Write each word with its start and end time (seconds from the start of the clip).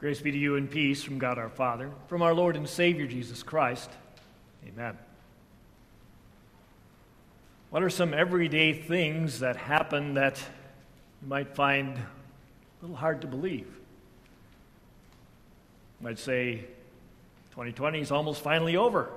Grace 0.00 0.22
be 0.22 0.32
to 0.32 0.38
you 0.38 0.56
and 0.56 0.70
peace 0.70 1.02
from 1.02 1.18
God 1.18 1.36
our 1.36 1.50
Father, 1.50 1.90
from 2.06 2.22
our 2.22 2.32
Lord 2.32 2.56
and 2.56 2.66
Savior 2.66 3.06
Jesus 3.06 3.42
Christ. 3.42 3.90
Amen. 4.66 4.96
What 7.68 7.82
are 7.82 7.90
some 7.90 8.14
everyday 8.14 8.72
things 8.72 9.40
that 9.40 9.56
happen 9.56 10.14
that 10.14 10.38
you 11.20 11.28
might 11.28 11.54
find 11.54 11.98
a 11.98 12.00
little 12.80 12.96
hard 12.96 13.20
to 13.20 13.26
believe? 13.26 13.66
You 16.00 16.04
might 16.04 16.18
say 16.18 16.64
2020 17.50 18.00
is 18.00 18.10
almost 18.10 18.40
finally 18.40 18.78
over. 18.78 19.10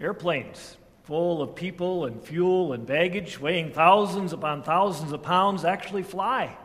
Airplanes 0.00 0.78
full 1.02 1.42
of 1.42 1.54
people 1.54 2.06
and 2.06 2.22
fuel 2.22 2.72
and 2.72 2.86
baggage 2.86 3.38
weighing 3.38 3.70
thousands 3.70 4.32
upon 4.32 4.62
thousands 4.62 5.12
of 5.12 5.22
pounds 5.22 5.66
actually 5.66 6.02
fly. 6.02 6.56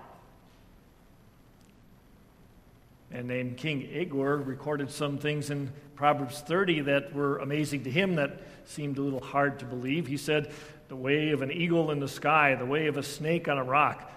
And 3.11 3.29
then 3.29 3.55
King 3.55 3.89
Agur 3.95 4.37
recorded 4.37 4.91
some 4.91 5.17
things 5.17 5.50
in 5.50 5.71
Proverbs 5.95 6.41
30 6.41 6.81
that 6.81 7.13
were 7.13 7.39
amazing 7.39 7.83
to 7.83 7.91
him 7.91 8.15
that 8.15 8.41
seemed 8.65 8.97
a 8.97 9.01
little 9.01 9.19
hard 9.19 9.59
to 9.59 9.65
believe. 9.65 10.07
He 10.07 10.17
said, 10.17 10.51
The 10.89 10.95
way 10.95 11.31
of 11.31 11.41
an 11.41 11.51
eagle 11.51 11.91
in 11.91 12.00
the 12.00 12.07
sky, 12.07 12.55
the 12.55 12.65
way 12.65 12.87
of 12.87 12.97
a 12.97 13.03
snake 13.03 13.47
on 13.47 13.57
a 13.57 13.64
rock, 13.64 14.11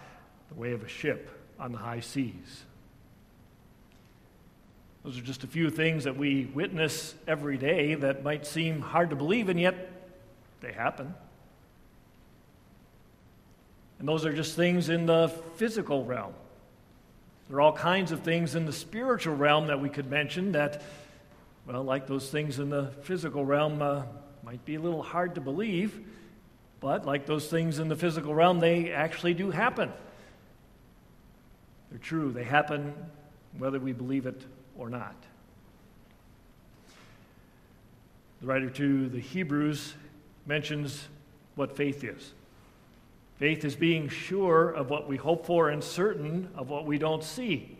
the 0.48 0.54
way 0.54 0.72
of 0.72 0.84
a 0.84 0.88
ship 0.88 1.30
on 1.58 1.72
the 1.72 1.78
high 1.78 2.00
seas. 2.00 2.64
Those 5.04 5.18
are 5.18 5.22
just 5.22 5.42
a 5.42 5.48
few 5.48 5.70
things 5.70 6.04
that 6.04 6.16
we 6.16 6.44
witness 6.46 7.14
every 7.26 7.56
day 7.56 7.94
that 7.94 8.22
might 8.22 8.46
seem 8.46 8.80
hard 8.80 9.10
to 9.10 9.16
believe, 9.16 9.48
and 9.48 9.58
yet 9.58 9.90
they 10.60 10.72
happen. 10.72 11.14
And 13.98 14.06
those 14.06 14.24
are 14.24 14.32
just 14.32 14.54
things 14.54 14.88
in 14.88 15.06
the 15.06 15.28
physical 15.56 16.04
realm. 16.04 16.34
There 17.52 17.58
are 17.58 17.60
all 17.64 17.76
kinds 17.76 18.12
of 18.12 18.20
things 18.20 18.54
in 18.54 18.64
the 18.64 18.72
spiritual 18.72 19.34
realm 19.36 19.66
that 19.66 19.78
we 19.78 19.90
could 19.90 20.08
mention 20.08 20.52
that, 20.52 20.80
well, 21.66 21.82
like 21.82 22.06
those 22.06 22.30
things 22.30 22.58
in 22.58 22.70
the 22.70 22.86
physical 23.02 23.44
realm, 23.44 23.82
uh, 23.82 24.04
might 24.42 24.64
be 24.64 24.76
a 24.76 24.80
little 24.80 25.02
hard 25.02 25.34
to 25.34 25.42
believe, 25.42 26.00
but 26.80 27.04
like 27.04 27.26
those 27.26 27.48
things 27.48 27.78
in 27.78 27.88
the 27.88 27.94
physical 27.94 28.34
realm, 28.34 28.58
they 28.58 28.90
actually 28.90 29.34
do 29.34 29.50
happen. 29.50 29.92
They're 31.90 31.98
true. 31.98 32.32
They 32.32 32.44
happen 32.44 32.94
whether 33.58 33.78
we 33.78 33.92
believe 33.92 34.24
it 34.24 34.40
or 34.78 34.88
not. 34.88 35.14
The 38.40 38.46
writer 38.46 38.70
to 38.70 39.10
the 39.10 39.20
Hebrews 39.20 39.92
mentions 40.46 41.06
what 41.54 41.76
faith 41.76 42.02
is. 42.02 42.32
Faith 43.42 43.64
is 43.64 43.74
being 43.74 44.08
sure 44.08 44.70
of 44.70 44.88
what 44.88 45.08
we 45.08 45.16
hope 45.16 45.46
for 45.46 45.68
and 45.68 45.82
certain 45.82 46.48
of 46.54 46.70
what 46.70 46.86
we 46.86 46.96
don't 46.96 47.24
see. 47.24 47.76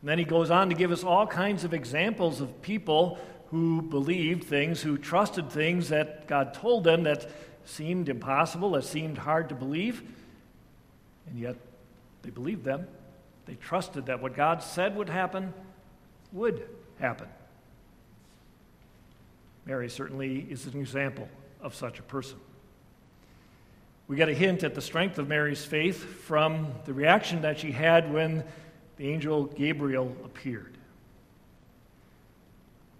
And 0.00 0.08
then 0.08 0.18
he 0.18 0.24
goes 0.24 0.50
on 0.50 0.70
to 0.70 0.74
give 0.74 0.90
us 0.90 1.04
all 1.04 1.26
kinds 1.26 1.62
of 1.62 1.74
examples 1.74 2.40
of 2.40 2.62
people 2.62 3.18
who 3.50 3.82
believed 3.82 4.44
things, 4.44 4.80
who 4.80 4.96
trusted 4.96 5.50
things 5.50 5.90
that 5.90 6.26
God 6.26 6.54
told 6.54 6.84
them 6.84 7.02
that 7.02 7.30
seemed 7.66 8.08
impossible, 8.08 8.70
that 8.70 8.84
seemed 8.84 9.18
hard 9.18 9.50
to 9.50 9.54
believe, 9.54 10.02
and 11.26 11.38
yet 11.38 11.56
they 12.22 12.30
believed 12.30 12.64
them. 12.64 12.88
They 13.44 13.56
trusted 13.56 14.06
that 14.06 14.22
what 14.22 14.34
God 14.34 14.62
said 14.62 14.96
would 14.96 15.10
happen 15.10 15.52
would 16.32 16.66
happen. 16.98 17.28
Mary 19.66 19.90
certainly 19.90 20.38
is 20.48 20.64
an 20.64 20.80
example 20.80 21.28
of 21.60 21.74
such 21.74 21.98
a 21.98 22.02
person. 22.02 22.38
We 24.08 24.16
get 24.16 24.28
a 24.28 24.34
hint 24.34 24.62
at 24.62 24.74
the 24.74 24.82
strength 24.82 25.18
of 25.18 25.28
Mary's 25.28 25.64
faith 25.64 26.04
from 26.04 26.68
the 26.84 26.92
reaction 26.92 27.42
that 27.42 27.60
she 27.60 27.72
had 27.72 28.12
when 28.12 28.44
the 28.96 29.08
angel 29.08 29.44
Gabriel 29.44 30.14
appeared. 30.24 30.76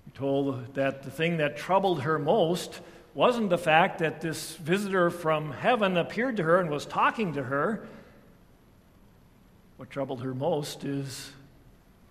We're 0.06 0.18
told 0.18 0.74
that 0.74 1.02
the 1.02 1.10
thing 1.10 1.38
that 1.38 1.56
troubled 1.56 2.02
her 2.02 2.18
most 2.18 2.80
wasn't 3.14 3.50
the 3.50 3.58
fact 3.58 3.98
that 3.98 4.20
this 4.20 4.56
visitor 4.56 5.10
from 5.10 5.52
heaven 5.52 5.96
appeared 5.96 6.36
to 6.38 6.44
her 6.44 6.60
and 6.60 6.70
was 6.70 6.86
talking 6.86 7.34
to 7.34 7.42
her. 7.42 7.86
What 9.76 9.90
troubled 9.90 10.22
her 10.22 10.34
most 10.34 10.84
is 10.84 11.30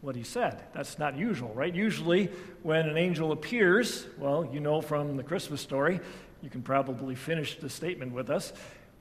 what 0.01 0.16
he 0.16 0.24
said. 0.24 0.62
That's 0.74 1.00
not 1.00 1.18
usual, 1.18 1.51
right? 1.53 1.74
Usually, 1.74 2.30
when 2.63 2.88
an 2.88 2.97
angel 2.97 3.31
appears, 3.31 4.06
well, 4.18 4.47
you 4.51 4.59
know 4.59 4.81
from 4.81 5.16
the 5.16 5.24
Christmas 5.24 5.62
story, 5.62 6.00
you 6.41 6.50
can 6.50 6.62
probably 6.62 7.16
finish 7.16 7.57
the 7.57 7.69
statement 7.69 8.13
with 8.13 8.30
us 8.30 8.51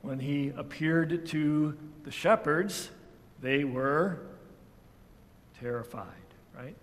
when 0.02 0.18
he 0.18 0.52
appeared 0.56 1.26
to 1.26 1.76
the 2.04 2.10
shepherds, 2.10 2.90
they 3.40 3.64
were 3.64 4.20
terrified, 5.60 6.06
right? 6.56 6.74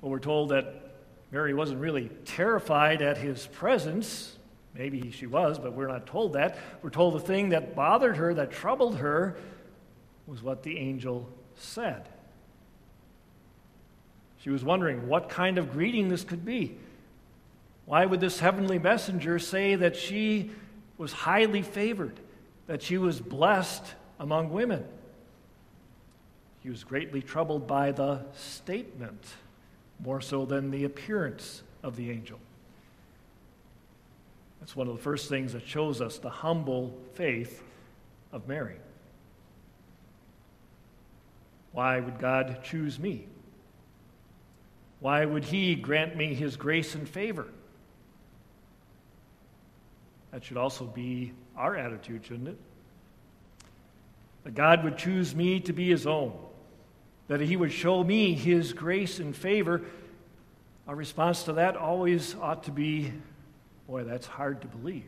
Well, 0.00 0.10
we're 0.10 0.18
told 0.18 0.50
that 0.50 0.96
Mary 1.30 1.54
wasn't 1.54 1.80
really 1.80 2.10
terrified 2.24 3.02
at 3.02 3.18
his 3.18 3.46
presence. 3.46 4.36
Maybe 4.74 5.10
she 5.10 5.26
was, 5.26 5.58
but 5.58 5.72
we're 5.72 5.88
not 5.88 6.06
told 6.06 6.34
that. 6.34 6.58
We're 6.82 6.90
told 6.90 7.14
the 7.14 7.20
thing 7.20 7.50
that 7.50 7.74
bothered 7.74 8.16
her, 8.16 8.34
that 8.34 8.50
troubled 8.50 8.96
her, 8.98 9.36
was 10.26 10.42
what 10.42 10.62
the 10.62 10.78
angel 10.78 11.28
said. 11.56 12.08
She 14.40 14.50
was 14.50 14.64
wondering 14.64 15.08
what 15.08 15.28
kind 15.28 15.58
of 15.58 15.72
greeting 15.72 16.08
this 16.08 16.24
could 16.24 16.44
be. 16.44 16.76
Why 17.86 18.06
would 18.06 18.20
this 18.20 18.40
heavenly 18.40 18.78
messenger 18.78 19.38
say 19.38 19.74
that 19.74 19.96
she 19.96 20.50
was 20.96 21.12
highly 21.12 21.62
favored, 21.62 22.18
that 22.66 22.82
she 22.82 22.98
was 22.98 23.20
blessed 23.20 23.84
among 24.18 24.50
women? 24.50 24.84
He 26.62 26.70
was 26.70 26.82
greatly 26.82 27.20
troubled 27.20 27.66
by 27.66 27.92
the 27.92 28.20
statement, 28.34 29.22
more 30.00 30.20
so 30.20 30.46
than 30.46 30.70
the 30.70 30.84
appearance 30.84 31.62
of 31.82 31.96
the 31.96 32.10
angel. 32.10 32.38
That's 34.60 34.74
one 34.74 34.88
of 34.88 34.96
the 34.96 35.02
first 35.02 35.28
things 35.28 35.52
that 35.52 35.68
shows 35.68 36.00
us 36.00 36.16
the 36.16 36.30
humble 36.30 36.96
faith 37.12 37.62
of 38.32 38.48
Mary. 38.48 38.76
Why 41.72 42.00
would 42.00 42.18
God 42.18 42.60
choose 42.64 42.98
me? 42.98 43.26
Why 45.00 45.26
would 45.26 45.44
He 45.44 45.74
grant 45.74 46.16
me 46.16 46.32
His 46.32 46.56
grace 46.56 46.94
and 46.94 47.06
favor? 47.06 47.48
That 50.34 50.42
should 50.42 50.56
also 50.56 50.84
be 50.84 51.32
our 51.56 51.76
attitude, 51.76 52.24
shouldn't 52.26 52.48
it? 52.48 52.58
That 54.42 54.56
God 54.56 54.82
would 54.82 54.98
choose 54.98 55.32
me 55.32 55.60
to 55.60 55.72
be 55.72 55.88
his 55.88 56.08
own, 56.08 56.32
that 57.28 57.40
he 57.40 57.54
would 57.54 57.70
show 57.70 58.02
me 58.02 58.34
his 58.34 58.72
grace 58.72 59.20
and 59.20 59.34
favor. 59.34 59.82
Our 60.88 60.96
response 60.96 61.44
to 61.44 61.52
that 61.52 61.76
always 61.76 62.34
ought 62.34 62.64
to 62.64 62.72
be 62.72 63.12
boy, 63.86 64.02
that's 64.02 64.26
hard 64.26 64.60
to 64.62 64.66
believe. 64.66 65.04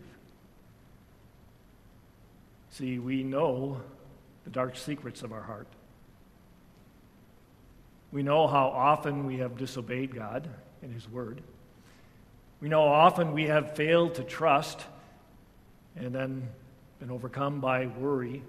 See, 2.70 3.00
we 3.00 3.24
know 3.24 3.80
the 4.44 4.50
dark 4.50 4.76
secrets 4.76 5.22
of 5.22 5.32
our 5.32 5.42
heart. 5.42 5.66
We 8.12 8.22
know 8.22 8.46
how 8.46 8.68
often 8.68 9.26
we 9.26 9.38
have 9.38 9.58
disobeyed 9.58 10.14
God 10.14 10.48
and 10.82 10.94
His 10.94 11.10
Word. 11.10 11.42
We 12.60 12.68
know 12.68 12.84
often 12.84 13.32
we 13.32 13.46
have 13.46 13.74
failed 13.74 14.14
to 14.14 14.22
trust 14.22 14.84
and 15.96 16.14
then 16.14 16.48
been 16.98 17.10
overcome 17.10 17.60
by 17.60 17.86
worry 17.86 18.42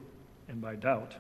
and 0.48 0.62
by 0.62 0.76
doubt. 0.76 1.14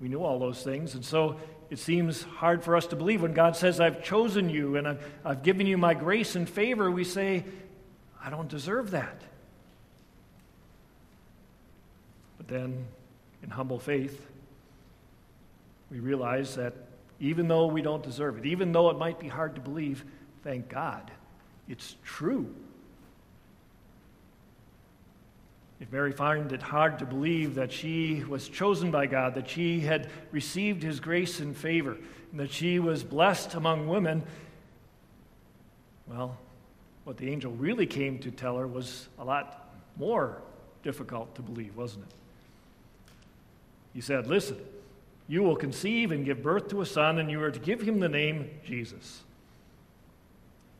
We 0.00 0.08
knew 0.08 0.22
all 0.22 0.38
those 0.38 0.62
things, 0.62 0.94
and 0.94 1.04
so 1.04 1.38
it 1.70 1.78
seems 1.78 2.22
hard 2.22 2.64
for 2.64 2.74
us 2.74 2.86
to 2.88 2.96
believe 2.96 3.22
when 3.22 3.32
God 3.32 3.54
says, 3.54 3.80
I've 3.80 4.02
chosen 4.02 4.50
you 4.50 4.76
and 4.76 4.88
I've, 4.88 5.04
I've 5.24 5.42
given 5.42 5.66
you 5.66 5.78
my 5.78 5.94
grace 5.94 6.34
and 6.34 6.48
favor. 6.48 6.90
We 6.90 7.04
say, 7.04 7.44
I 8.22 8.28
don't 8.28 8.48
deserve 8.48 8.90
that. 8.90 9.22
But 12.38 12.48
then, 12.48 12.86
in 13.42 13.50
humble 13.50 13.78
faith, 13.78 14.26
we 15.90 16.00
realize 16.00 16.56
that 16.56 16.74
even 17.20 17.46
though 17.46 17.66
we 17.66 17.82
don't 17.82 18.02
deserve 18.02 18.38
it, 18.38 18.46
even 18.46 18.72
though 18.72 18.90
it 18.90 18.98
might 18.98 19.20
be 19.20 19.28
hard 19.28 19.54
to 19.54 19.60
believe, 19.60 20.04
thank 20.42 20.68
God, 20.68 21.10
it's 21.68 21.96
true. 22.04 22.52
If 25.80 25.90
Mary 25.90 26.12
found 26.12 26.52
it 26.52 26.60
hard 26.60 26.98
to 26.98 27.06
believe 27.06 27.54
that 27.54 27.72
she 27.72 28.22
was 28.28 28.48
chosen 28.48 28.90
by 28.90 29.06
God, 29.06 29.34
that 29.34 29.48
she 29.48 29.80
had 29.80 30.10
received 30.30 30.82
his 30.82 31.00
grace 31.00 31.40
and 31.40 31.56
favor, 31.56 31.96
and 32.30 32.40
that 32.40 32.50
she 32.50 32.78
was 32.78 33.02
blessed 33.02 33.54
among 33.54 33.88
women, 33.88 34.22
well, 36.06 36.36
what 37.04 37.16
the 37.16 37.30
angel 37.30 37.52
really 37.52 37.86
came 37.86 38.18
to 38.18 38.30
tell 38.30 38.58
her 38.58 38.66
was 38.66 39.08
a 39.18 39.24
lot 39.24 39.70
more 39.96 40.42
difficult 40.82 41.34
to 41.36 41.42
believe, 41.42 41.74
wasn't 41.76 42.04
it? 42.04 42.14
He 43.94 44.02
said, 44.02 44.26
Listen, 44.26 44.58
you 45.28 45.42
will 45.42 45.56
conceive 45.56 46.12
and 46.12 46.24
give 46.24 46.42
birth 46.42 46.68
to 46.68 46.82
a 46.82 46.86
son, 46.86 47.18
and 47.18 47.30
you 47.30 47.42
are 47.42 47.50
to 47.50 47.58
give 47.58 47.80
him 47.80 48.00
the 48.00 48.08
name 48.08 48.50
Jesus. 48.66 49.22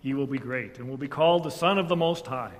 He 0.02 0.12
will 0.12 0.26
be 0.26 0.38
great 0.38 0.78
and 0.78 0.88
will 0.88 0.96
be 0.96 1.08
called 1.08 1.44
the 1.44 1.50
Son 1.50 1.78
of 1.78 1.88
the 1.88 1.96
Most 1.96 2.26
High. 2.26 2.52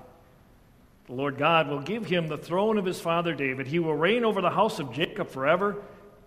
The 1.11 1.17
Lord 1.17 1.37
God 1.37 1.67
will 1.67 1.81
give 1.81 2.05
him 2.05 2.29
the 2.29 2.37
throne 2.37 2.77
of 2.77 2.85
his 2.85 3.01
father 3.01 3.33
David. 3.33 3.67
He 3.67 3.79
will 3.79 3.93
reign 3.93 4.23
over 4.23 4.39
the 4.39 4.49
house 4.49 4.79
of 4.79 4.93
Jacob 4.93 5.27
forever, 5.27 5.75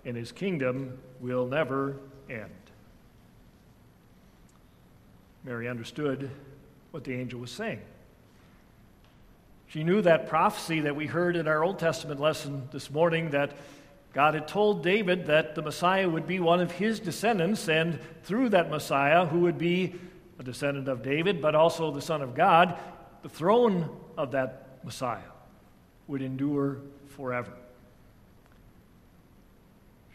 and 0.05 0.15
his 0.15 0.31
kingdom 0.31 0.99
will 1.21 1.47
never 1.47 1.97
end. 2.29 2.51
Mary 5.43 5.71
understood 5.71 6.31
what 6.91 7.03
the 7.03 7.15
angel 7.15 7.41
was 7.41 7.51
saying. 7.51 7.81
She 9.69 9.85
knew 9.85 10.03
that 10.03 10.29
prophecy 10.29 10.81
that 10.81 10.95
we 10.95 11.07
heard 11.07 11.37
in 11.37 11.49
our 11.49 11.65
Old 11.65 11.79
Testament 11.79 12.21
lesson 12.21 12.69
this 12.71 12.91
morning 12.91 13.31
that 13.31 13.57
God 14.13 14.35
had 14.35 14.47
told 14.47 14.83
David 14.83 15.29
that 15.29 15.55
the 15.55 15.63
Messiah 15.63 16.11
would 16.11 16.27
be 16.27 16.41
one 16.41 16.61
of 16.61 16.73
his 16.73 17.01
descendants, 17.01 17.71
and 17.71 17.99
through 18.25 18.51
that 18.51 18.69
Messiah, 18.69 19.25
who 19.25 19.41
would 19.41 19.57
be 19.57 19.95
a 20.39 20.43
descendant 20.43 20.89
of 20.89 21.03
David, 21.03 21.41
but 21.41 21.55
also 21.55 21.91
the 21.91 22.03
Son 22.03 22.21
of 22.21 22.35
God, 22.35 22.77
the 23.23 23.31
throne 23.31 23.89
of 24.19 24.33
that 24.33 24.64
Messiah 24.85 25.21
would 26.07 26.23
endure 26.23 26.79
forever. 27.17 27.53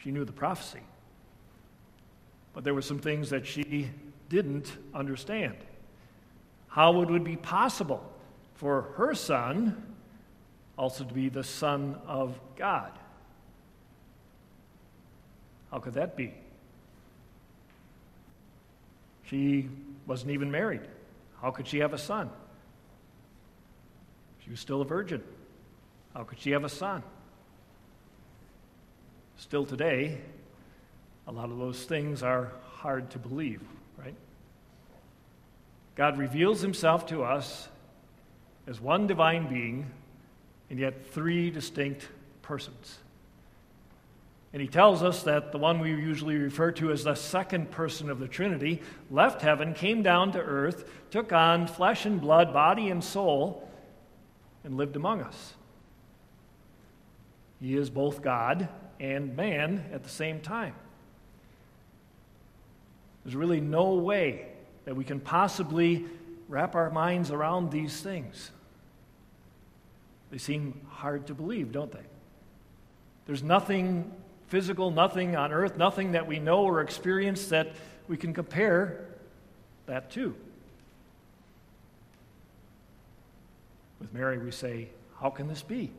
She 0.03 0.11
knew 0.11 0.23
the 0.23 0.31
prophecy, 0.31 0.81
but 2.53 2.63
there 2.63 2.73
were 2.73 2.81
some 2.81 2.99
things 2.99 3.31
that 3.31 3.45
she 3.45 3.89
didn't 4.29 4.71
understand. 4.93 5.57
How 6.67 6.91
would 6.93 7.09
it 7.09 7.11
would 7.11 7.23
be 7.23 7.35
possible 7.35 8.09
for 8.55 8.93
her 8.95 9.15
son 9.15 9.89
also 10.79 11.03
to 11.03 11.13
be 11.13 11.27
the 11.27 11.43
Son 11.43 11.97
of 12.07 12.39
God. 12.55 12.93
How 15.69 15.79
could 15.79 15.95
that 15.95 16.15
be? 16.15 16.33
She 19.25 19.67
wasn't 20.07 20.31
even 20.31 20.49
married. 20.49 20.81
How 21.41 21.51
could 21.51 21.67
she 21.67 21.79
have 21.79 21.93
a 21.93 21.97
son? 21.97 22.29
She 24.49 24.53
was 24.53 24.61
still 24.61 24.81
a 24.81 24.85
virgin. 24.85 25.21
How 26.15 26.23
could 26.23 26.39
she 26.39 26.49
have 26.51 26.63
a 26.63 26.69
son? 26.69 27.03
Still 29.37 29.63
today, 29.63 30.17
a 31.27 31.31
lot 31.31 31.51
of 31.51 31.59
those 31.59 31.83
things 31.83 32.23
are 32.23 32.51
hard 32.77 33.11
to 33.11 33.19
believe, 33.19 33.61
right? 33.95 34.15
God 35.93 36.17
reveals 36.17 36.61
himself 36.61 37.05
to 37.09 37.21
us 37.21 37.67
as 38.65 38.81
one 38.81 39.05
divine 39.05 39.47
being 39.47 39.91
and 40.71 40.79
yet 40.79 41.05
three 41.11 41.51
distinct 41.51 42.07
persons. 42.41 42.97
And 44.51 44.63
he 44.63 44.67
tells 44.67 45.03
us 45.03 45.21
that 45.23 45.51
the 45.51 45.59
one 45.59 45.79
we 45.79 45.91
usually 45.91 46.37
refer 46.37 46.71
to 46.71 46.91
as 46.91 47.03
the 47.03 47.13
second 47.13 47.69
person 47.69 48.09
of 48.09 48.17
the 48.17 48.27
Trinity 48.27 48.81
left 49.11 49.43
heaven, 49.43 49.75
came 49.75 50.01
down 50.01 50.31
to 50.31 50.39
earth, 50.39 50.89
took 51.11 51.31
on 51.31 51.67
flesh 51.67 52.07
and 52.07 52.19
blood, 52.19 52.51
body 52.51 52.89
and 52.89 53.03
soul, 53.03 53.68
and 54.63 54.77
lived 54.77 54.95
among 54.95 55.21
us. 55.21 55.53
He 57.61 57.75
is 57.75 57.89
both 57.89 58.21
God 58.21 58.69
and 58.99 59.35
man 59.35 59.89
at 59.93 60.03
the 60.03 60.09
same 60.09 60.39
time. 60.39 60.75
There's 63.23 63.35
really 63.35 63.61
no 63.61 63.93
way 63.95 64.47
that 64.85 64.95
we 64.95 65.03
can 65.03 65.19
possibly 65.19 66.05
wrap 66.47 66.75
our 66.75 66.89
minds 66.89 67.31
around 67.31 67.71
these 67.71 68.01
things. 68.01 68.51
They 70.31 70.37
seem 70.37 70.81
hard 70.89 71.27
to 71.27 71.33
believe, 71.33 71.71
don't 71.71 71.91
they? 71.91 72.05
There's 73.25 73.43
nothing 73.43 74.11
physical, 74.47 74.89
nothing 74.89 75.35
on 75.35 75.51
earth, 75.51 75.77
nothing 75.77 76.13
that 76.13 76.25
we 76.27 76.39
know 76.39 76.63
or 76.63 76.81
experience 76.81 77.47
that 77.47 77.73
we 78.07 78.17
can 78.17 78.33
compare 78.33 79.05
that 79.85 80.09
to. 80.11 80.35
With 83.99 84.13
Mary, 84.13 84.37
we 84.37 84.51
say, 84.51 84.89
How 85.19 85.29
can 85.29 85.47
this 85.47 85.61
be? 85.61 85.91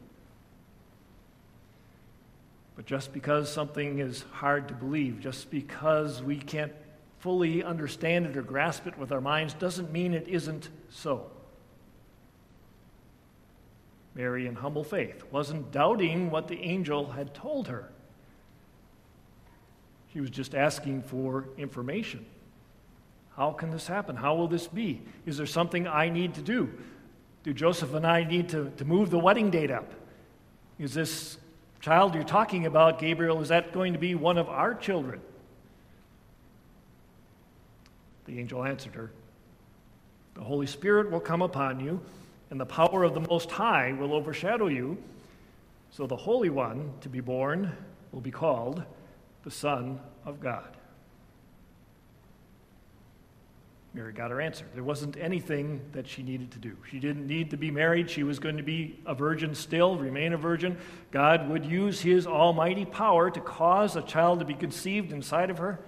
But 2.76 2.86
just 2.86 3.12
because 3.12 3.52
something 3.52 3.98
is 3.98 4.24
hard 4.32 4.68
to 4.68 4.74
believe, 4.74 5.20
just 5.20 5.50
because 5.50 6.22
we 6.22 6.36
can't 6.36 6.72
fully 7.18 7.62
understand 7.62 8.24
it 8.24 8.36
or 8.36 8.42
grasp 8.42 8.86
it 8.86 8.96
with 8.96 9.12
our 9.12 9.20
minds, 9.20 9.52
doesn't 9.54 9.92
mean 9.92 10.14
it 10.14 10.26
isn't 10.26 10.70
so. 10.88 11.26
Mary, 14.14 14.46
in 14.46 14.54
humble 14.54 14.82
faith, 14.82 15.22
wasn't 15.30 15.70
doubting 15.70 16.30
what 16.30 16.48
the 16.48 16.60
angel 16.62 17.10
had 17.12 17.34
told 17.34 17.68
her. 17.68 17.90
She 20.12 20.20
was 20.20 20.30
just 20.30 20.54
asking 20.54 21.02
for 21.02 21.44
information. 21.56 22.24
How 23.36 23.52
can 23.52 23.70
this 23.70 23.86
happen? 23.86 24.16
How 24.16 24.34
will 24.34 24.48
this 24.48 24.66
be? 24.66 25.02
Is 25.26 25.36
there 25.36 25.46
something 25.46 25.86
I 25.86 26.08
need 26.08 26.34
to 26.34 26.42
do? 26.42 26.70
Do 27.42 27.54
Joseph 27.54 27.94
and 27.94 28.06
I 28.06 28.24
need 28.24 28.50
to, 28.50 28.70
to 28.76 28.84
move 28.84 29.10
the 29.10 29.18
wedding 29.18 29.50
date 29.50 29.70
up? 29.70 29.90
Is 30.78 30.92
this 30.92 31.38
child 31.80 32.14
you're 32.14 32.24
talking 32.24 32.66
about, 32.66 32.98
Gabriel, 32.98 33.40
is 33.40 33.48
that 33.48 33.72
going 33.72 33.94
to 33.94 33.98
be 33.98 34.14
one 34.14 34.36
of 34.36 34.48
our 34.48 34.74
children? 34.74 35.20
The 38.26 38.38
angel 38.38 38.64
answered 38.64 38.94
her 38.94 39.10
The 40.34 40.42
Holy 40.42 40.66
Spirit 40.66 41.10
will 41.10 41.20
come 41.20 41.42
upon 41.42 41.80
you, 41.80 42.00
and 42.50 42.60
the 42.60 42.66
power 42.66 43.04
of 43.04 43.14
the 43.14 43.20
Most 43.20 43.50
High 43.50 43.92
will 43.92 44.12
overshadow 44.12 44.68
you. 44.68 44.98
So 45.90 46.06
the 46.06 46.16
Holy 46.16 46.50
One 46.50 46.92
to 47.00 47.08
be 47.08 47.20
born 47.20 47.72
will 48.12 48.20
be 48.20 48.30
called 48.30 48.84
the 49.44 49.50
Son 49.50 49.98
of 50.24 50.40
God. 50.40 50.76
Mary 53.92 54.12
got 54.12 54.30
her 54.30 54.40
answer. 54.40 54.64
There 54.72 54.84
wasn't 54.84 55.16
anything 55.16 55.80
that 55.92 56.06
she 56.06 56.22
needed 56.22 56.52
to 56.52 56.58
do. 56.58 56.76
She 56.88 57.00
didn't 57.00 57.26
need 57.26 57.50
to 57.50 57.56
be 57.56 57.72
married. 57.72 58.08
She 58.08 58.22
was 58.22 58.38
going 58.38 58.56
to 58.56 58.62
be 58.62 59.00
a 59.04 59.14
virgin 59.14 59.54
still, 59.54 59.96
remain 59.96 60.32
a 60.32 60.36
virgin. 60.36 60.78
God 61.10 61.48
would 61.48 61.64
use 61.64 62.00
his 62.00 62.24
almighty 62.26 62.84
power 62.84 63.30
to 63.30 63.40
cause 63.40 63.96
a 63.96 64.02
child 64.02 64.38
to 64.38 64.44
be 64.44 64.54
conceived 64.54 65.12
inside 65.12 65.50
of 65.50 65.58
her 65.58 65.80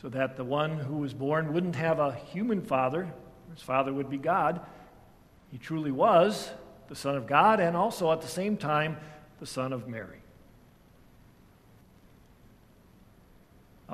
so 0.00 0.08
that 0.08 0.36
the 0.36 0.44
one 0.44 0.78
who 0.78 0.96
was 0.96 1.12
born 1.12 1.52
wouldn't 1.52 1.76
have 1.76 1.98
a 1.98 2.14
human 2.14 2.62
father. 2.62 3.12
His 3.52 3.62
father 3.62 3.92
would 3.92 4.08
be 4.08 4.18
God. 4.18 4.60
He 5.50 5.58
truly 5.58 5.92
was 5.92 6.50
the 6.88 6.96
Son 6.96 7.16
of 7.16 7.26
God 7.26 7.60
and 7.60 7.76
also 7.76 8.12
at 8.12 8.22
the 8.22 8.28
same 8.28 8.56
time 8.56 8.96
the 9.40 9.46
Son 9.46 9.74
of 9.74 9.88
Mary. 9.88 10.23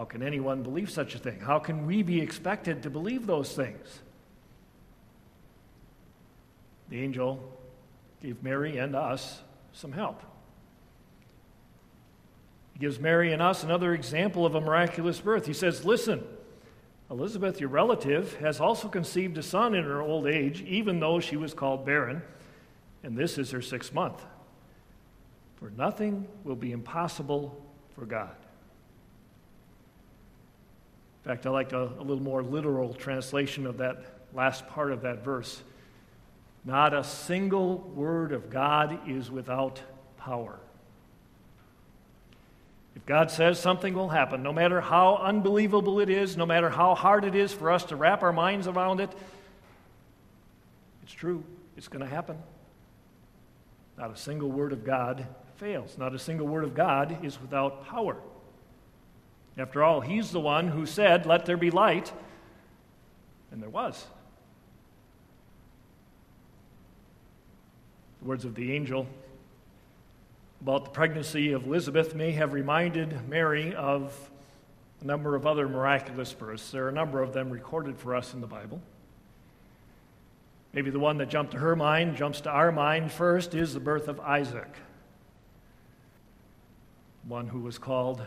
How 0.01 0.07
can 0.07 0.23
anyone 0.23 0.63
believe 0.63 0.89
such 0.91 1.15
a 1.15 1.19
thing? 1.19 1.41
How 1.41 1.59
can 1.59 1.85
we 1.85 2.03
be 2.03 2.23
expected 2.23 2.85
to 2.85 2.89
believe 2.89 3.27
those 3.27 3.55
things? 3.55 4.01
The 6.89 7.03
angel 7.03 7.39
gave 8.23 8.43
Mary 8.43 8.79
and 8.79 8.97
us 8.97 9.43
some 9.75 9.93
help. 9.93 10.23
He 12.73 12.79
gives 12.79 12.99
Mary 12.99 13.35
and 13.35 13.43
us 13.43 13.63
another 13.63 13.93
example 13.93 14.47
of 14.47 14.55
a 14.55 14.61
miraculous 14.63 15.21
birth. 15.21 15.45
He 15.45 15.53
says, 15.53 15.85
Listen, 15.85 16.25
Elizabeth, 17.11 17.61
your 17.61 17.69
relative, 17.69 18.37
has 18.37 18.59
also 18.59 18.89
conceived 18.89 19.37
a 19.37 19.43
son 19.43 19.75
in 19.75 19.85
her 19.85 20.01
old 20.01 20.27
age, 20.27 20.63
even 20.63 20.99
though 20.99 21.21
she 21.21 21.37
was 21.37 21.53
called 21.53 21.85
barren, 21.85 22.23
and 23.03 23.19
this 23.19 23.37
is 23.37 23.51
her 23.51 23.61
sixth 23.61 23.93
month. 23.93 24.25
For 25.57 25.69
nothing 25.69 26.27
will 26.43 26.57
be 26.57 26.73
impossible 26.73 27.63
for 27.95 28.07
God. 28.07 28.35
In 31.25 31.29
fact, 31.29 31.47
I 31.47 31.51
like 31.51 31.73
a, 31.73 31.91
a 31.99 32.03
little 32.03 32.23
more 32.23 32.43
literal 32.43 32.95
translation 32.95 33.67
of 33.67 33.79
that 33.79 34.05
last 34.33 34.67
part 34.69 34.93
of 34.93 35.03
that 35.03 35.23
verse. 35.23 35.63
Not 36.65 36.95
a 36.95 37.05
single 37.05 37.79
word 37.79 38.33
of 38.33 38.51
God 38.51 39.09
is 39.09 39.31
without 39.31 39.81
power. 40.19 40.59
If 42.97 43.07
God 43.07 43.31
says 43.31 43.59
something 43.59 43.95
will 43.95 44.09
happen, 44.09 44.43
no 44.43 44.53
matter 44.53 44.81
how 44.81 45.17
unbelievable 45.17 46.01
it 46.01 46.11
is, 46.11 46.37
no 46.37 46.47
matter 46.47 46.69
how 46.69 46.95
hard 46.95 47.25
it 47.25 47.35
is 47.35 47.53
for 47.53 47.71
us 47.71 47.85
to 47.85 47.97
wrap 47.97 48.23
our 48.23 48.33
minds 48.33 48.67
around 48.67 49.01
it, 49.01 49.11
it's 51.03 51.13
true. 51.13 51.45
It's 51.77 51.89
going 51.89 52.05
to 52.05 52.11
happen. 52.11 52.39
Not 53.97 54.13
a 54.13 54.17
single 54.17 54.51
word 54.51 54.73
of 54.73 54.85
God 54.85 55.27
fails. 55.57 55.97
Not 55.99 56.15
a 56.15 56.19
single 56.19 56.47
word 56.47 56.65
of 56.65 56.75
God 56.75 57.25
is 57.25 57.41
without 57.41 57.87
power. 57.87 58.17
After 59.59 59.83
all, 59.83 60.01
he's 60.01 60.31
the 60.31 60.41
one 60.41 60.69
who 60.69 60.87
said, 60.87 61.27
Let 61.27 61.47
there 61.47 61.57
be 61.57 61.71
light, 61.71 62.13
and 63.51 63.63
there 63.63 63.71
was. 63.71 64.07
The 68.21 68.29
words 68.29 68.45
of 68.45 68.55
the 68.55 68.73
angel 68.73 69.07
about 70.61 70.85
the 70.85 70.91
pregnancy 70.91 71.53
of 71.53 71.67
Elizabeth 71.67 72.15
may 72.15 72.33
have 72.33 72.53
reminded 72.53 73.29
Mary 73.29 73.75
of 73.75 74.31
a 75.01 75.07
number 75.07 75.35
of 75.35 75.47
other 75.47 75.69
miraculous 75.69 76.33
births. 76.35 76.71
There 76.71 76.85
are 76.85 76.91
a 76.91 76.93
number 76.93 77.23
of 77.23 77.33
them 77.33 77.49
recorded 77.49 77.99
for 77.99 78.15
us 78.15 78.35
in 78.35 78.43
the 78.43 78.47
Bible. 78.47 78.81
Maybe 80.75 80.91
the 80.91 81.01
one 81.01 81.19
that 81.19 81.31
jumped 81.31 81.53
to 81.53 81.59
her 81.59 81.75
mind, 81.75 82.17
jumps 82.17 82.43
to 82.43 82.51
our 82.51 82.71
mind 82.71 83.11
first, 83.11 83.55
is 83.55 83.73
the 83.73 83.81
birth 83.81 84.07
of 84.07 84.21
Isaac, 84.21 84.69
one 87.27 87.49
who 87.49 87.61
was 87.61 87.79
called 87.79 88.23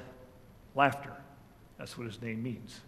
laughter. 0.75 1.13
That's 1.77 1.97
what 1.97 2.07
his 2.07 2.21
name 2.21 2.43
means. 2.43 2.79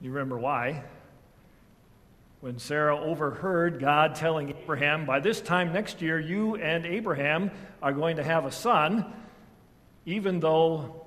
You 0.00 0.10
remember 0.12 0.38
why? 0.38 0.84
When 2.40 2.58
Sarah 2.58 2.98
overheard 2.98 3.80
God 3.80 4.14
telling 4.14 4.50
Abraham, 4.50 5.06
By 5.06 5.20
this 5.20 5.40
time 5.40 5.72
next 5.72 6.00
year, 6.00 6.20
you 6.20 6.54
and 6.54 6.86
Abraham 6.86 7.50
are 7.82 7.92
going 7.92 8.16
to 8.16 8.22
have 8.22 8.44
a 8.44 8.52
son, 8.52 9.12
even 10.06 10.38
though 10.38 11.04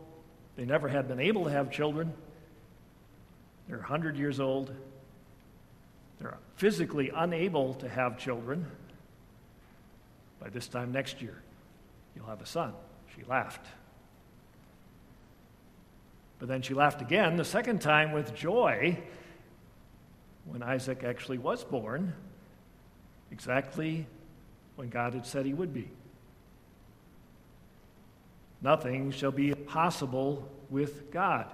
they 0.57 0.65
never 0.65 0.89
had 0.89 1.07
been 1.07 1.21
able 1.21 1.45
to 1.45 1.51
have 1.51 1.71
children. 1.71 2.13
They're 3.67 3.77
100 3.77 4.17
years 4.17 4.41
old. 4.41 4.75
They're 6.19 6.37
physically 6.57 7.11
unable 7.15 7.75
to 7.75 7.87
have 7.87 8.17
children. 8.17 8.65
By 10.41 10.49
this 10.49 10.67
time 10.67 10.91
next 10.91 11.21
year, 11.21 11.41
you'll 12.15 12.25
have 12.25 12.41
a 12.41 12.45
son. 12.45 12.73
She 13.15 13.23
laughed. 13.23 13.65
But 16.41 16.47
then 16.47 16.63
she 16.63 16.73
laughed 16.73 17.03
again, 17.03 17.35
the 17.35 17.45
second 17.45 17.81
time 17.81 18.13
with 18.13 18.33
joy, 18.33 18.97
when 20.45 20.63
Isaac 20.63 21.03
actually 21.03 21.37
was 21.37 21.63
born, 21.63 22.15
exactly 23.31 24.07
when 24.75 24.89
God 24.89 25.13
had 25.13 25.27
said 25.27 25.45
he 25.45 25.53
would 25.53 25.71
be. 25.71 25.87
Nothing 28.59 29.11
shall 29.11 29.29
be 29.29 29.51
impossible 29.51 30.49
with 30.71 31.11
God. 31.11 31.45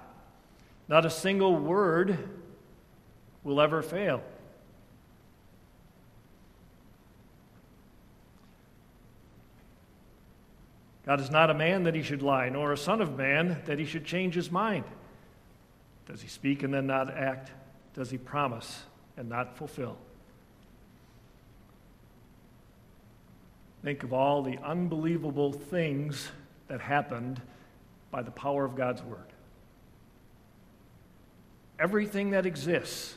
Not 0.88 1.04
a 1.04 1.10
single 1.10 1.54
word 1.54 2.16
will 3.44 3.60
ever 3.60 3.82
fail. 3.82 4.22
God 11.08 11.20
is 11.20 11.30
not 11.30 11.48
a 11.48 11.54
man 11.54 11.84
that 11.84 11.94
he 11.94 12.02
should 12.02 12.20
lie, 12.20 12.50
nor 12.50 12.70
a 12.70 12.76
son 12.76 13.00
of 13.00 13.16
man 13.16 13.62
that 13.64 13.78
he 13.78 13.86
should 13.86 14.04
change 14.04 14.34
his 14.34 14.52
mind. 14.52 14.84
Does 16.06 16.20
he 16.20 16.28
speak 16.28 16.62
and 16.62 16.74
then 16.74 16.86
not 16.86 17.08
act? 17.10 17.50
Does 17.94 18.10
he 18.10 18.18
promise 18.18 18.82
and 19.16 19.26
not 19.26 19.56
fulfill? 19.56 19.96
Think 23.82 24.02
of 24.02 24.12
all 24.12 24.42
the 24.42 24.58
unbelievable 24.58 25.50
things 25.50 26.30
that 26.66 26.82
happened 26.82 27.40
by 28.10 28.20
the 28.20 28.30
power 28.30 28.66
of 28.66 28.76
God's 28.76 29.02
Word. 29.02 29.32
Everything 31.78 32.32
that 32.32 32.44
exists 32.44 33.16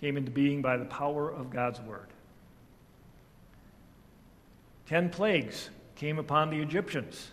came 0.00 0.16
into 0.16 0.32
being 0.32 0.62
by 0.62 0.78
the 0.78 0.84
power 0.84 1.30
of 1.30 1.50
God's 1.50 1.80
Word. 1.80 2.08
Ten 4.88 5.10
plagues 5.10 5.70
came 6.00 6.18
upon 6.18 6.48
the 6.48 6.58
Egyptians 6.58 7.30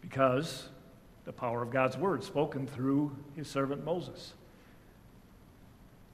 because 0.00 0.68
the 1.24 1.32
power 1.32 1.62
of 1.64 1.72
God's 1.72 1.96
word 1.96 2.22
spoken 2.22 2.64
through 2.64 3.10
his 3.34 3.48
servant 3.48 3.84
Moses. 3.84 4.34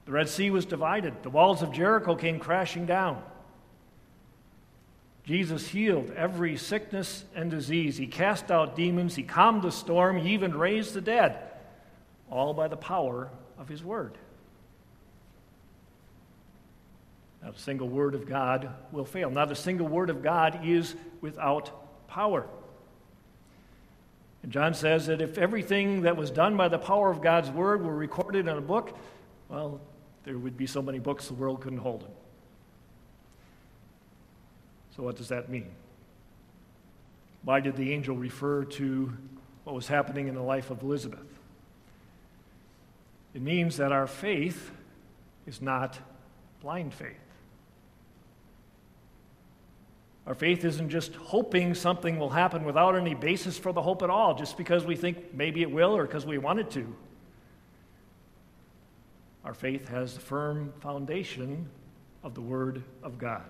The 0.05 0.13
Red 0.13 0.29
Sea 0.29 0.49
was 0.49 0.65
divided, 0.65 1.21
the 1.21 1.29
walls 1.29 1.61
of 1.61 1.71
Jericho 1.71 2.15
came 2.15 2.39
crashing 2.39 2.87
down. 2.87 3.21
Jesus 5.25 5.67
healed 5.67 6.11
every 6.15 6.57
sickness 6.57 7.23
and 7.35 7.51
disease. 7.51 7.97
He 7.97 8.07
cast 8.07 8.49
out 8.49 8.75
demons. 8.75 9.13
He 9.13 9.23
calmed 9.23 9.61
the 9.61 9.71
storm. 9.71 10.17
He 10.17 10.33
even 10.33 10.57
raised 10.57 10.95
the 10.95 11.01
dead, 11.01 11.37
all 12.31 12.55
by 12.55 12.67
the 12.67 12.75
power 12.75 13.29
of 13.59 13.69
His 13.69 13.83
Word. 13.83 14.17
Not 17.43 17.55
a 17.55 17.59
single 17.59 17.89
word 17.89 18.15
of 18.15 18.27
God 18.27 18.69
will 18.91 19.05
fail. 19.05 19.29
Not 19.29 19.51
a 19.51 19.55
single 19.55 19.87
word 19.87 20.09
of 20.09 20.23
God 20.23 20.61
is 20.65 20.95
without 21.19 22.07
power. 22.07 22.47
And 24.43 24.51
John 24.51 24.73
says 24.73 25.07
that 25.07 25.21
if 25.21 25.37
everything 25.37 26.01
that 26.03 26.15
was 26.15 26.31
done 26.31 26.55
by 26.55 26.69
the 26.69 26.77
power 26.77 27.09
of 27.09 27.21
God's 27.21 27.49
word 27.49 27.83
were 27.83 27.95
recorded 27.95 28.47
in 28.47 28.57
a 28.57 28.61
book, 28.61 28.97
well, 29.49 29.81
there 30.23 30.37
would 30.37 30.57
be 30.57 30.67
so 30.67 30.81
many 30.81 30.99
books 30.99 31.27
the 31.27 31.33
world 31.33 31.61
couldn't 31.61 31.79
hold 31.79 32.01
them. 32.01 32.11
So, 34.95 35.03
what 35.03 35.17
does 35.17 35.29
that 35.29 35.49
mean? 35.49 35.71
Why 37.43 37.59
did 37.59 37.75
the 37.75 37.91
angel 37.93 38.15
refer 38.15 38.63
to 38.65 39.11
what 39.63 39.75
was 39.75 39.87
happening 39.87 40.27
in 40.27 40.35
the 40.35 40.41
life 40.41 40.69
of 40.69 40.81
Elizabeth? 40.81 41.19
It 43.33 43.41
means 43.41 43.77
that 43.77 43.91
our 43.91 44.07
faith 44.07 44.71
is 45.47 45.61
not 45.61 45.97
blind 46.61 46.93
faith. 46.93 47.22
Our 50.25 50.35
faith 50.35 50.63
isn't 50.63 50.89
just 50.89 51.15
hoping 51.15 51.75
something 51.75 52.17
will 52.17 52.29
happen 52.29 52.63
without 52.63 52.95
any 52.95 53.13
basis 53.13 53.57
for 53.57 53.73
the 53.73 53.81
hope 53.81 54.01
at 54.03 54.09
all, 54.09 54.35
just 54.35 54.57
because 54.57 54.85
we 54.85 54.95
think 54.95 55.33
maybe 55.33 55.61
it 55.61 55.71
will 55.71 55.95
or 55.95 56.05
because 56.05 56.25
we 56.25 56.37
want 56.37 56.59
it 56.59 56.71
to. 56.71 56.95
Our 59.43 59.53
faith 59.53 59.89
has 59.89 60.13
the 60.13 60.21
firm 60.21 60.73
foundation 60.79 61.69
of 62.23 62.33
the 62.35 62.41
Word 62.41 62.83
of 63.03 63.17
God. 63.17 63.43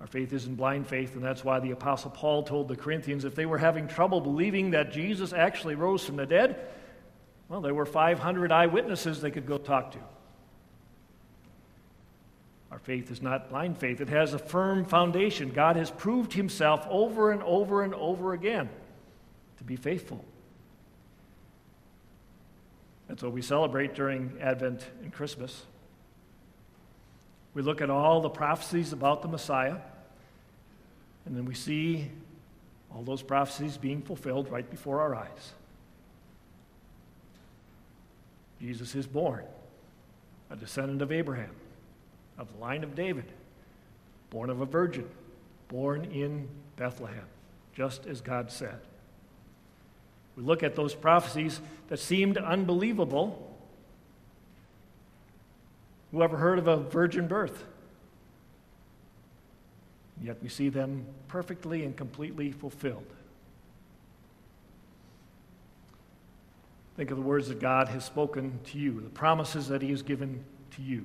Our 0.00 0.06
faith 0.06 0.32
isn't 0.32 0.54
blind 0.54 0.86
faith, 0.86 1.16
and 1.16 1.24
that's 1.24 1.44
why 1.44 1.60
the 1.60 1.72
Apostle 1.72 2.12
Paul 2.12 2.44
told 2.44 2.68
the 2.68 2.76
Corinthians 2.76 3.24
if 3.24 3.34
they 3.34 3.46
were 3.46 3.58
having 3.58 3.88
trouble 3.88 4.20
believing 4.20 4.70
that 4.70 4.92
Jesus 4.92 5.34
actually 5.34 5.74
rose 5.74 6.04
from 6.04 6.16
the 6.16 6.24
dead, 6.24 6.68
well, 7.48 7.60
there 7.60 7.74
were 7.74 7.84
500 7.84 8.52
eyewitnesses 8.52 9.20
they 9.20 9.30
could 9.30 9.46
go 9.46 9.58
talk 9.58 9.92
to. 9.92 9.98
Our 12.78 12.84
faith 12.84 13.10
is 13.10 13.20
not 13.20 13.50
blind 13.50 13.76
faith, 13.76 14.00
it 14.00 14.08
has 14.08 14.34
a 14.34 14.38
firm 14.38 14.84
foundation. 14.84 15.50
God 15.50 15.74
has 15.74 15.90
proved 15.90 16.32
himself 16.32 16.86
over 16.88 17.32
and 17.32 17.42
over 17.42 17.82
and 17.82 17.92
over 17.92 18.34
again 18.34 18.68
to 19.56 19.64
be 19.64 19.74
faithful. 19.74 20.24
That's 23.08 23.20
what 23.20 23.32
we 23.32 23.42
celebrate 23.42 23.96
during 23.96 24.38
Advent 24.40 24.86
and 25.02 25.12
Christmas. 25.12 25.64
We 27.52 27.62
look 27.62 27.80
at 27.80 27.90
all 27.90 28.20
the 28.20 28.28
prophecies 28.28 28.92
about 28.92 29.22
the 29.22 29.28
Messiah, 29.28 29.78
and 31.26 31.36
then 31.36 31.46
we 31.46 31.54
see 31.54 32.08
all 32.94 33.02
those 33.02 33.22
prophecies 33.22 33.76
being 33.76 34.02
fulfilled 34.02 34.52
right 34.52 34.70
before 34.70 35.00
our 35.00 35.16
eyes. 35.16 35.52
Jesus 38.60 38.94
is 38.94 39.08
born, 39.08 39.42
a 40.48 40.54
descendant 40.54 41.02
of 41.02 41.10
Abraham 41.10 41.56
of 42.38 42.52
the 42.52 42.58
line 42.58 42.84
of 42.84 42.94
David, 42.94 43.24
born 44.30 44.48
of 44.48 44.60
a 44.60 44.66
virgin, 44.66 45.08
born 45.68 46.04
in 46.06 46.48
Bethlehem, 46.76 47.26
just 47.74 48.06
as 48.06 48.20
God 48.20 48.50
said. 48.50 48.78
We 50.36 50.44
look 50.44 50.62
at 50.62 50.76
those 50.76 50.94
prophecies 50.94 51.60
that 51.88 51.98
seemed 51.98 52.38
unbelievable. 52.38 53.44
Who 56.12 56.22
ever 56.22 56.36
heard 56.36 56.58
of 56.58 56.68
a 56.68 56.76
virgin 56.76 57.26
birth? 57.26 57.64
Yet 60.22 60.38
we 60.42 60.48
see 60.48 60.68
them 60.68 61.04
perfectly 61.26 61.84
and 61.84 61.96
completely 61.96 62.52
fulfilled. 62.52 63.06
Think 66.96 67.10
of 67.10 67.16
the 67.16 67.22
words 67.22 67.48
that 67.48 67.60
God 67.60 67.88
has 67.88 68.04
spoken 68.04 68.58
to 68.66 68.78
you, 68.78 69.00
the 69.00 69.08
promises 69.10 69.68
that 69.68 69.82
He 69.82 69.90
has 69.90 70.02
given 70.02 70.44
to 70.72 70.82
you. 70.82 71.04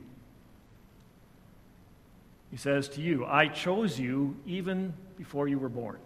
He 2.54 2.58
says 2.58 2.88
to 2.90 3.02
you, 3.02 3.26
I 3.26 3.48
chose 3.48 4.00
you 4.00 4.38
even 4.46 4.94
before 5.18 5.48
you 5.48 5.58
were 5.58 5.70
born. 5.70 5.98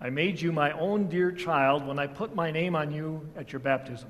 I 0.00 0.08
made 0.08 0.40
you 0.40 0.52
my 0.52 0.70
own 0.70 1.08
dear 1.08 1.32
child 1.32 1.84
when 1.84 1.98
I 1.98 2.06
put 2.06 2.32
my 2.32 2.52
name 2.52 2.76
on 2.76 2.92
you 2.92 3.28
at 3.36 3.52
your 3.52 3.58
baptism. 3.58 4.08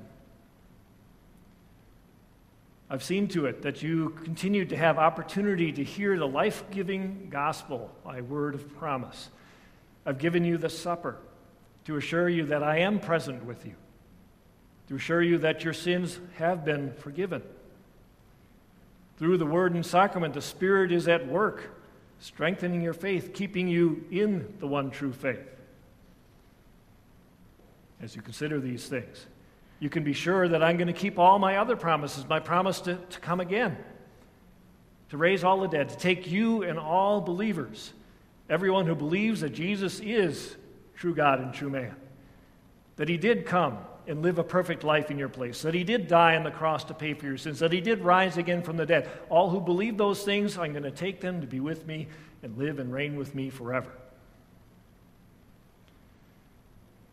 I've 2.87 3.01
seen 3.01 3.27
to 3.29 3.47
it 3.47 3.63
that 3.63 3.81
you 3.81 4.11
continue 4.23 4.63
to 4.65 4.77
have 4.77 4.99
opportunity 4.99 5.71
to 5.71 5.83
hear 5.83 6.19
the 6.19 6.27
life 6.27 6.63
giving 6.69 7.29
gospel, 7.31 7.89
my 8.05 8.21
word 8.21 8.53
of 8.53 8.77
promise. 8.77 9.29
I've 10.05 10.19
given 10.19 10.45
you 10.45 10.59
the 10.59 10.69
supper 10.69 11.17
to 11.85 11.97
assure 11.97 12.29
you 12.29 12.45
that 12.45 12.61
I 12.61 12.81
am 12.81 12.99
present 12.99 13.43
with 13.43 13.65
you, 13.65 13.73
to 14.89 14.97
assure 14.97 15.23
you 15.23 15.39
that 15.39 15.63
your 15.63 15.73
sins 15.73 16.19
have 16.35 16.63
been 16.63 16.93
forgiven 16.93 17.41
through 19.17 19.37
the 19.37 19.45
word 19.45 19.73
and 19.73 19.85
sacrament, 19.85 20.33
the 20.33 20.41
Spirit 20.41 20.91
is 20.91 21.07
at 21.07 21.27
work, 21.27 21.69
strengthening 22.19 22.81
your 22.81 22.93
faith, 22.93 23.33
keeping 23.33 23.67
you 23.67 24.05
in 24.11 24.53
the 24.59 24.67
one 24.67 24.91
true 24.91 25.13
faith. 25.13 25.39
As 28.01 28.15
you 28.15 28.21
consider 28.21 28.59
these 28.59 28.87
things, 28.87 29.25
you 29.79 29.89
can 29.89 30.03
be 30.03 30.13
sure 30.13 30.47
that 30.47 30.63
I'm 30.63 30.77
going 30.77 30.87
to 30.87 30.93
keep 30.93 31.19
all 31.19 31.39
my 31.39 31.57
other 31.57 31.75
promises, 31.75 32.27
my 32.27 32.39
promise 32.39 32.81
to, 32.81 32.95
to 32.95 33.19
come 33.19 33.39
again, 33.39 33.77
to 35.09 35.17
raise 35.17 35.43
all 35.43 35.59
the 35.59 35.67
dead, 35.67 35.89
to 35.89 35.97
take 35.97 36.29
you 36.29 36.63
and 36.63 36.79
all 36.79 37.21
believers, 37.21 37.93
everyone 38.49 38.85
who 38.85 38.95
believes 38.95 39.41
that 39.41 39.51
Jesus 39.51 39.99
is 39.99 40.55
true 40.95 41.13
God 41.13 41.39
and 41.39 41.53
true 41.53 41.69
man, 41.69 41.95
that 42.95 43.09
he 43.09 43.17
did 43.17 43.45
come 43.45 43.77
and 44.07 44.21
live 44.21 44.37
a 44.39 44.43
perfect 44.43 44.83
life 44.83 45.09
in 45.09 45.17
your 45.17 45.29
place, 45.29 45.61
that 45.61 45.73
he 45.73 45.83
did 45.83 46.07
die 46.07 46.35
on 46.35 46.43
the 46.43 46.51
cross 46.51 46.83
to 46.85 46.93
pay 46.93 47.13
for 47.13 47.25
your 47.25 47.37
sins, 47.37 47.59
that 47.59 47.71
he 47.71 47.81
did 47.81 48.01
rise 48.01 48.37
again 48.37 48.61
from 48.61 48.77
the 48.77 48.85
dead. 48.85 49.09
All 49.29 49.49
who 49.49 49.61
believe 49.61 49.97
those 49.97 50.23
things, 50.23 50.57
I'm 50.57 50.71
going 50.71 50.83
to 50.83 50.91
take 50.91 51.21
them 51.21 51.41
to 51.41 51.47
be 51.47 51.59
with 51.59 51.87
me 51.87 52.07
and 52.41 52.57
live 52.57 52.79
and 52.79 52.91
reign 52.91 53.15
with 53.15 53.33
me 53.33 53.49
forever. 53.49 53.91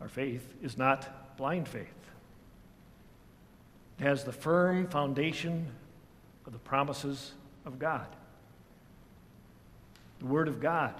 Our 0.01 0.09
faith 0.09 0.53
is 0.61 0.77
not 0.77 1.37
blind 1.37 1.67
faith. 1.67 1.87
It 3.99 4.03
has 4.03 4.23
the 4.23 4.31
firm 4.31 4.87
foundation 4.87 5.67
of 6.45 6.53
the 6.53 6.59
promises 6.59 7.33
of 7.65 7.77
God. 7.79 8.07
The 10.19 10.25
Word 10.25 10.47
of 10.47 10.59
God, 10.59 10.95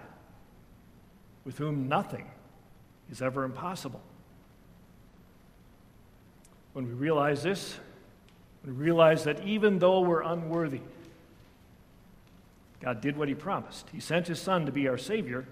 with 1.43 1.57
whom 1.57 1.87
nothing 1.87 2.29
is 3.09 3.21
ever 3.21 3.43
impossible. 3.43 4.01
When 6.73 6.87
we 6.87 6.93
realize 6.93 7.43
this, 7.43 7.77
we 8.65 8.71
realize 8.71 9.23
that 9.25 9.45
even 9.45 9.79
though 9.79 10.01
we're 10.01 10.21
unworthy, 10.21 10.81
God 12.79 13.01
did 13.01 13.17
what 13.17 13.27
He 13.27 13.35
promised. 13.35 13.87
He 13.91 13.99
sent 13.99 14.27
His 14.27 14.39
Son 14.41 14.65
to 14.65 14.71
be 14.71 14.87
our 14.87 14.97
Savior. 14.97 15.45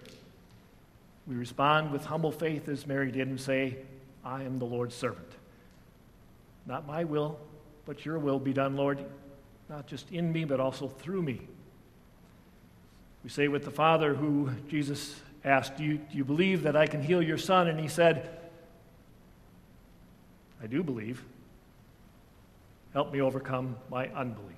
We 1.28 1.36
respond 1.36 1.92
with 1.92 2.06
humble 2.06 2.32
faith 2.32 2.68
as 2.70 2.88
Mary 2.88 3.12
did 3.12 3.28
and 3.28 3.40
say, 3.40 3.78
I 4.24 4.44
am 4.44 4.60
the 4.60 4.66
Lord's 4.66 4.96
servant. 4.96 5.32
Not 6.66 6.88
my 6.88 7.04
will, 7.04 7.40
but 7.86 8.06
your 8.06 8.20
will 8.20 8.40
be 8.40 8.54
done, 8.54 8.76
Lord, 8.76 9.04
not 9.70 9.88
just 9.88 10.12
in 10.12 10.32
me, 10.32 10.46
but 10.46 10.60
also 10.60 10.88
through 10.88 11.22
me. 11.22 11.42
We 13.24 13.30
say 13.30 13.48
with 13.48 13.66
the 13.66 13.72
Father 13.72 14.14
who 14.14 14.50
Jesus 14.70 15.20
asked, 15.44 15.78
do 15.78 15.84
you, 15.84 15.98
do 15.98 16.18
you 16.18 16.24
believe 16.24 16.64
that 16.64 16.76
I 16.76 16.88
can 16.88 17.02
heal 17.02 17.22
your 17.22 17.38
son? 17.38 17.68
And 17.68 17.80
he 17.80 17.88
said, 17.88 18.39
I 20.62 20.68
do 20.68 20.84
believe. 20.84 21.24
Help 22.94 23.14
me 23.14 23.22
overcome 23.22 23.76
my 23.90 24.08
unbelief. 24.08 24.56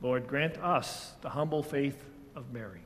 Lord, 0.00 0.28
grant 0.28 0.58
us 0.58 1.12
the 1.22 1.30
humble 1.30 1.62
faith 1.62 2.04
of 2.36 2.52
Mary. 2.52 2.80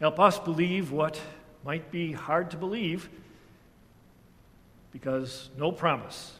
Help 0.00 0.20
us 0.20 0.38
believe 0.38 0.92
what 0.92 1.20
might 1.64 1.90
be 1.90 2.12
hard 2.12 2.50
to 2.50 2.56
believe 2.56 3.08
because 4.92 5.50
no 5.56 5.72
promise 5.72 6.34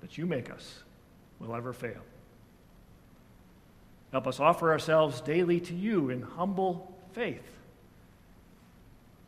that 0.00 0.16
you 0.16 0.26
make 0.26 0.50
us 0.50 0.82
will 1.38 1.54
ever 1.54 1.72
fail. 1.72 2.00
Help 4.12 4.26
us 4.26 4.40
offer 4.40 4.70
ourselves 4.72 5.20
daily 5.20 5.60
to 5.60 5.74
you 5.74 6.10
in 6.10 6.22
humble 6.22 6.94
faith, 7.12 7.46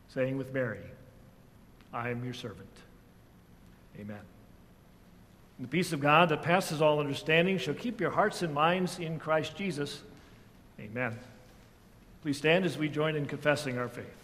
saying 0.09 0.37
with 0.37 0.53
Mary, 0.53 0.79
I 1.93 2.09
am 2.09 2.23
your 2.23 2.33
servant. 2.33 2.69
Amen. 3.99 4.19
And 5.57 5.67
the 5.67 5.69
peace 5.69 5.93
of 5.93 5.99
God 5.99 6.29
that 6.29 6.41
passes 6.41 6.81
all 6.81 6.99
understanding 6.99 7.57
shall 7.57 7.75
keep 7.75 8.01
your 8.01 8.09
hearts 8.09 8.41
and 8.41 8.53
minds 8.53 8.99
in 8.99 9.19
Christ 9.19 9.55
Jesus. 9.55 10.01
Amen. 10.79 11.19
Please 12.23 12.37
stand 12.37 12.65
as 12.65 12.77
we 12.77 12.89
join 12.89 13.15
in 13.15 13.25
confessing 13.25 13.77
our 13.77 13.87
faith. 13.87 14.22